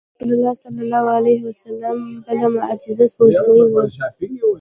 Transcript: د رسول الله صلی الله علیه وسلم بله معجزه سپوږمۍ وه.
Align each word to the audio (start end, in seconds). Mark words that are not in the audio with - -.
د 0.03 0.03
رسول 0.19 0.31
الله 0.37 0.53
صلی 0.63 0.81
الله 0.85 1.03
علیه 1.19 1.39
وسلم 1.47 1.97
بله 2.25 2.47
معجزه 2.55 3.05
سپوږمۍ 3.11 3.61
وه. 3.67 3.83